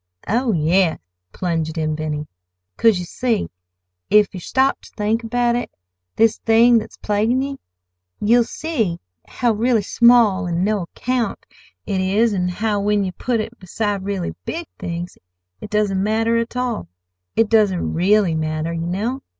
[0.27, 0.97] "Oh, yes,"
[1.31, 2.25] plunged in Benny;
[2.75, 3.51] "'cause, you see,
[4.09, 10.47] if yer stop ter think about it—this thing that's plaguin' ye—you'll see how really small
[10.47, 11.45] an' no account
[11.85, 15.19] it is, an' how, when you put it beside really big things
[15.59, 19.21] it doesn't matter at all—it doesn't really matter, ye know.